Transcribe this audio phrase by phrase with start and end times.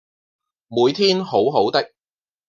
[0.67, 1.91] 每天好好的